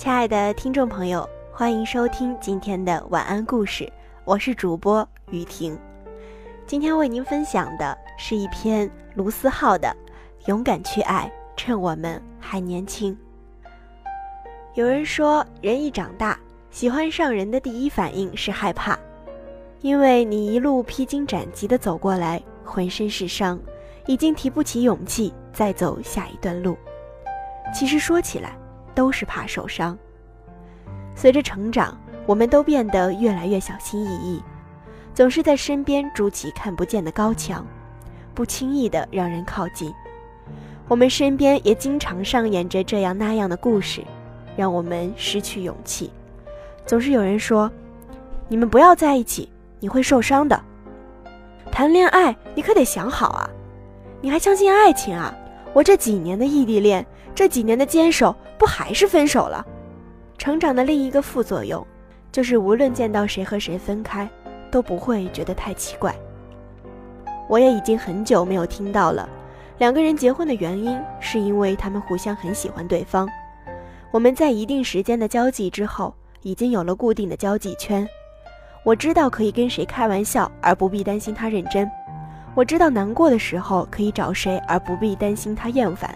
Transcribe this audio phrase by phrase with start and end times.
[0.00, 3.86] 亲爱的听众朋友，欢迎收听今天的晚安故事，
[4.24, 5.78] 我是主播雨婷。
[6.66, 9.94] 今天为您分享的是一篇卢思浩的
[10.48, 13.14] 《勇敢去爱，趁我们还年轻》。
[14.72, 18.98] 有人说，人一长大，喜欢上人的第一反应是害怕，
[19.82, 23.60] 因为你一路披荆斩棘的走过来，浑身是伤，
[24.06, 26.74] 已经提不起勇气再走下一段路。
[27.74, 28.56] 其实说起来，
[28.94, 29.96] 都是怕受伤。
[31.14, 34.42] 随着成长，我们都变得越来越小心翼翼，
[35.14, 37.66] 总是在身边筑起看不见的高墙，
[38.34, 39.92] 不轻易的让人靠近。
[40.88, 44.02] 我们身边也经常上演着这样那样的故事，
[44.56, 46.10] 让我们失去勇气。
[46.86, 47.70] 总是有人说
[48.48, 50.60] ：“你们不要在一起，你会受伤的。”
[51.70, 53.48] 谈恋爱你可得想好啊！
[54.20, 55.32] 你还相信爱情啊？
[55.72, 57.04] 我这几年的异地恋。
[57.32, 59.64] 这几年的坚守，不还是分手了？
[60.36, 61.86] 成长的另一个副作用，
[62.30, 64.28] 就是无论见到谁和谁分开，
[64.70, 66.14] 都不会觉得太奇怪。
[67.48, 69.26] 我也已经很久没有听到了，
[69.78, 73.28] 两个人结婚的原因是因为他们互相很喜欢对方。
[74.10, 76.12] 我们在一定时间的交际之后，
[76.42, 78.06] 已经有了固定的交际圈。
[78.84, 81.86] 我知道可以跟谁开玩笑，而不必担心他认真；
[82.60, 86.14] 我知道难过的时候可以找谁，而不必担心他厌烦。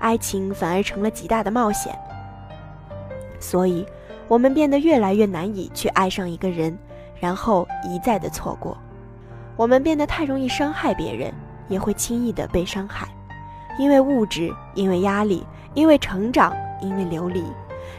[0.00, 1.94] 爱情反而成了极大的冒险，
[3.38, 3.84] 所以，
[4.26, 6.74] 我们变得越来越难以去爱上一个人，
[7.20, 8.78] 然后一再的错过。
[9.56, 11.30] 我们变得太容易伤害别人，
[11.68, 13.06] 也会轻易的被伤害，
[13.78, 17.44] 因为物质，因为压力，因为成长，因为流离，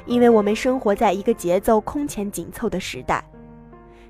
[0.08, 3.24] 因为我们生活在一个节奏空前紧凑的时代。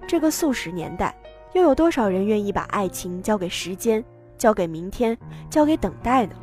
[0.08, 1.14] 这个速食年代，
[1.56, 4.04] 又有多少人愿意把爱情交给时间，
[4.38, 5.18] 交给明天，
[5.50, 6.36] 交给等待呢？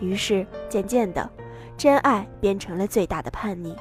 [0.00, 1.30] 于是，渐渐的，
[1.78, 3.74] 真爱变成了最大的叛逆。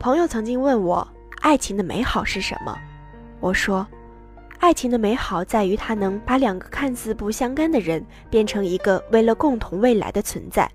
[0.00, 1.06] 朋友曾经问我，
[1.42, 2.76] 爱情的美好是什么？
[3.38, 3.86] 我说，
[4.58, 10.68] 爱情的美好在于它能把两个看似不相干的人变成一个为了共同未来的存在。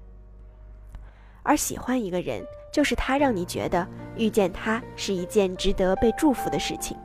[1.43, 6.95] 而喜欢一个人，就是他让你觉得遇见他是一件值得被祝福的事情。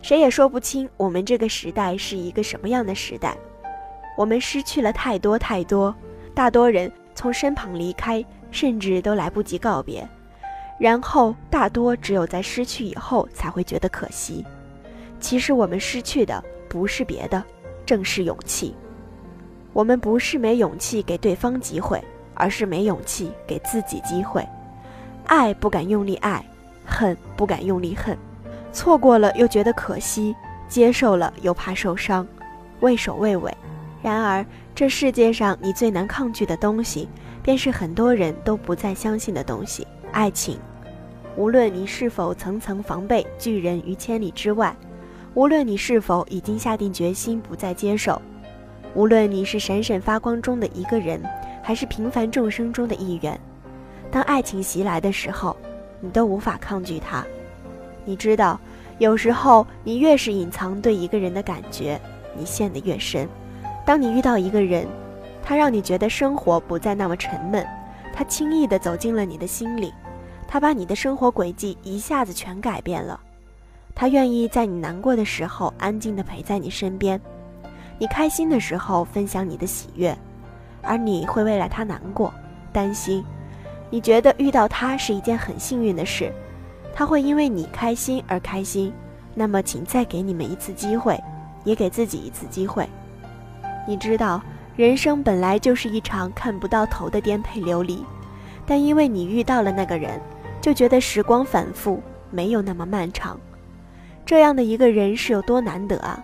[0.00, 3.36] 谁也说不清我们这个时代是一个什么样的时代，
[4.16, 5.94] 我们失去了太多太多。
[6.34, 10.08] 大多人从身旁离开，甚至都来不及告别，
[10.78, 14.44] 然后大多只有在失去以后才会觉得可惜。
[15.18, 17.42] 其实我们失去的不是别的，
[17.84, 18.74] 正是勇气。
[19.72, 22.02] 我们不是没勇气给对方机会，
[22.34, 24.46] 而是没勇气给自己机会。
[25.26, 26.44] 爱不敢用力爱，
[26.86, 28.16] 恨不敢用力恨，
[28.72, 30.34] 错过了又觉得可惜，
[30.68, 32.26] 接受了又怕受伤，
[32.80, 33.56] 畏首畏尾。
[34.02, 34.44] 然而。
[34.74, 37.08] 这世界上你最难抗拒的东西，
[37.42, 39.84] 便是很多人都不再相信的东西——
[40.14, 40.56] 爱情。
[41.36, 44.72] 无论你是否层层防备拒人于千里之外，
[45.34, 48.22] 无论你是否已经下定决心不再接受，
[48.94, 51.20] 无论你是闪闪发光中的一个人，
[51.60, 53.36] 还是平凡众生中的一员，
[54.12, 55.56] 当爱情袭来的时候，
[56.00, 57.26] 你都无法抗拒它。
[58.08, 58.58] 你知道，
[58.96, 62.00] 有时候你越是隐藏对一个人的感觉，
[62.34, 63.28] 你陷得越深。
[63.84, 64.86] 当你遇到一个人，
[65.44, 67.62] 他让你觉得生活不再那么沉闷，
[68.14, 69.92] 他轻易地走进了你的心里，
[70.46, 73.20] 他把你的生活轨迹一下子全改变了，
[73.94, 77.20] 他愿意在你难过的时候安静地陪在你身边，
[77.98, 80.16] 你开心的时候分享你的喜悦，
[80.80, 82.32] 而你会为了他难过、
[82.72, 83.22] 担心，
[83.90, 86.32] 你觉得遇到他是一件很幸运的事，
[86.98, 88.92] 他会因为你开心而开心，
[89.32, 91.16] 那么请再给你们一次机会，
[91.62, 92.84] 也给自己一次机会。
[93.86, 94.42] 你知道，
[94.74, 98.04] 人生本来就是一场看不到头的颠沛流离，
[98.66, 100.20] 但因为你遇到了那个人，
[100.60, 102.02] 就觉得时光反复，
[102.32, 103.38] 没有那么漫长。
[104.26, 106.20] 这样的一个人是有多难得啊！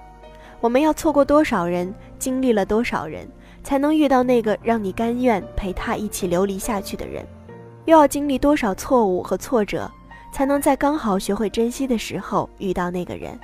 [0.61, 3.29] 我们要错过多少人，经历了多少人，
[3.63, 7.25] 才能遇到那个让你甘愿陪他一起流离下去的人？
[7.85, 9.89] 又要经历多少错误和挫折，
[10.35, 13.39] 才能在刚好学会珍惜的时候遇到那个人？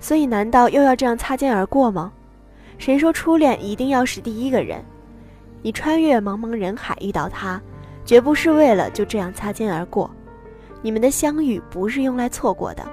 [0.00, 2.12] 所以，难道又要这样擦肩而过吗？
[2.76, 4.84] 谁说初恋一定要是第一个人？
[5.62, 7.62] 你穿越茫茫人海遇到他，
[8.04, 10.10] 绝不是为了就这样擦肩而过。
[10.82, 12.84] 你们的相遇不是用来错过的。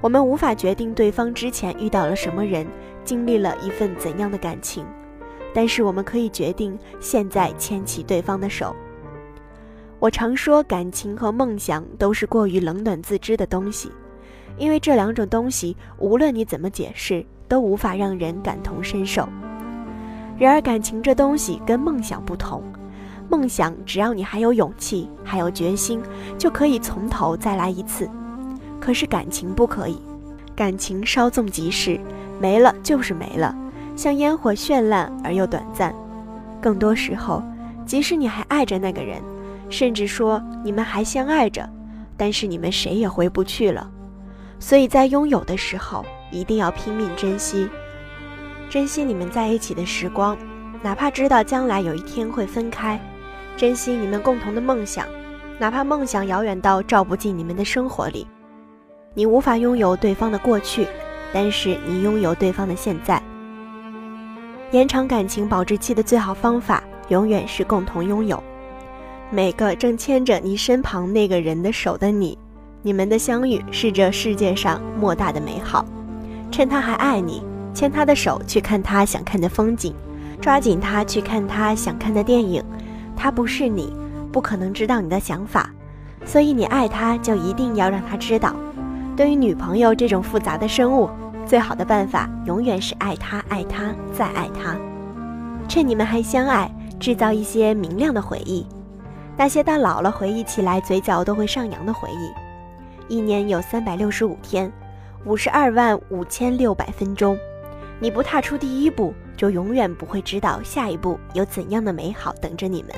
[0.00, 2.66] 我们无法决定对方之前遇到了什么人，
[3.04, 4.86] 经历了一份怎样的感情，
[5.52, 8.74] 但是我们可以决定现在牵起对方的手。
[10.02, 13.88] 我常说，感情和梦想都是过于冷暖自知的东西，
[14.58, 17.24] 因为这两种东西，无论你怎么解释。
[17.48, 19.28] 都无法让人感同身受。
[20.38, 22.62] 然而，感情这东西跟梦想不同，
[23.28, 26.00] 梦想只要你还有勇气，还有决心，
[26.38, 28.08] 就可以从头再来一次。
[28.80, 30.00] 可是感情不可以，
[30.56, 32.00] 感情稍纵即逝，
[32.40, 33.54] 没了就是没了，
[33.94, 35.94] 像烟火绚烂而又短暂。
[36.58, 37.42] 更多时候，
[37.84, 39.20] 即使你还爱着那个人，
[39.72, 41.66] 甚至说你们还相爱着，
[42.14, 43.90] 但是你们谁也回不去了。
[44.58, 47.68] 所以在拥有的时候，一定要拼命珍惜，
[48.68, 50.36] 珍惜你们在一起的时光，
[50.82, 52.98] 哪怕知道将来有一天会分开；
[53.56, 55.06] 珍惜你们共同的梦想，
[55.58, 58.26] 哪怕梦想遥远到照不进你们的生活里。
[59.14, 60.86] 你无法拥有对方的过去，
[61.32, 63.20] 但是你拥有对方的现在。
[64.70, 68.42] 延长感情保质期的最好方法，永远是共同拥有。
[69.34, 72.36] 每个正牵着你身旁那个人的手的你。
[72.82, 75.86] 你们的相遇是这世界上莫大的美好，
[76.50, 77.42] 趁他还爱你，
[77.72, 79.94] 牵他的手去看他想看的风景，
[80.38, 82.62] 抓紧他去看他想看的电影。
[83.16, 83.90] 他不是你，
[84.30, 85.70] 不可能知道你的想法，
[86.26, 88.54] 所以你爱他就一定要让他知道。
[89.16, 91.08] 对于女朋友这种复杂的生物，
[91.46, 94.76] 最好的办法永远是爱他，爱他，再爱他。
[95.68, 96.70] 趁你们还相爱，
[97.00, 98.66] 制造一些明亮的回忆，
[99.36, 102.32] 那些到老了回忆起来嘴角都会上扬的回忆。
[103.08, 104.72] 一年有三百六十五天，
[105.24, 107.36] 五十二万五千六百分钟。
[107.98, 112.92] 你不踏出第一步，就永远不会知道下一步有怎样的美好等着你们。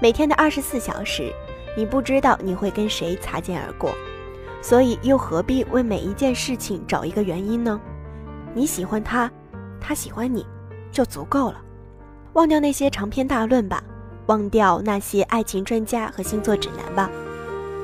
[0.00, 1.32] 每天的二十四小时，
[1.76, 3.90] 你不知道你会跟谁擦肩而过，
[4.62, 7.80] 所以又何必为每一件事情找一个原因呢？
[8.54, 9.30] 你喜欢他，
[9.80, 10.46] 他喜欢你，
[10.90, 11.60] 就足够了。
[12.34, 13.82] 忘掉那些长篇大论吧，
[14.26, 17.10] 忘掉那些爱情专家和星座指南吧。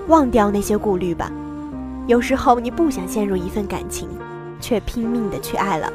[0.09, 1.31] 忘掉那些顾虑吧。
[2.07, 4.09] 有时候你不想陷入一份感情，
[4.61, 5.89] 却拼命的去爱了；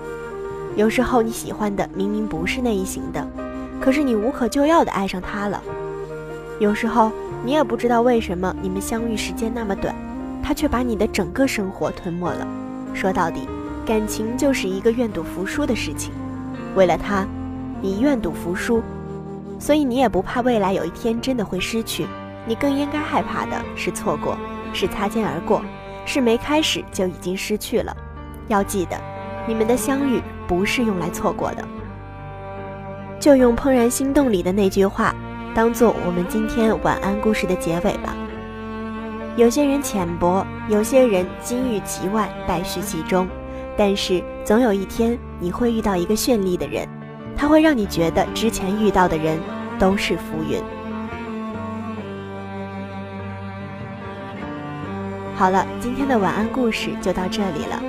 [0.75, 3.27] 有时候你喜欢的明明不是那一型的，
[3.81, 5.59] 可是你无可救药的爱上他了；
[6.59, 7.11] 有时候
[7.43, 9.93] 你也不知道为什么你们相遇时间那么短，
[10.41, 12.47] 他却把你的整个生活吞没了。
[12.93, 13.41] 说到底，
[13.85, 16.13] 感情就是一个愿赌服输的事情。
[16.73, 17.27] 为了他，
[17.81, 18.81] 你愿赌服输，
[19.59, 22.05] 所以你也不怕未来有一天真的会失去。
[22.45, 24.37] 你更应该害怕的是错过，
[24.71, 25.61] 是擦肩而过，
[26.05, 27.95] 是没开始就已经失去了。
[28.47, 28.97] 要记得，
[29.45, 31.67] 你们的相遇不是用来错过的。
[33.19, 35.13] 就用《怦然心动》里的那句话，
[35.53, 38.15] 当做我们今天晚安故事的结尾吧。
[39.35, 43.27] 有些人浅薄，有些人金玉其外，败絮其中，
[43.75, 46.87] 但是总有一天你会遇到一个绚丽的人，
[47.37, 49.39] 它会让你觉得之前遇到的人
[49.77, 50.59] 都是浮云。
[55.35, 57.79] 好了，今天的晚安故事就到这里了。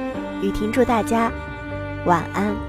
[0.43, 1.33] 雨婷祝大家
[2.05, 2.68] 晚安。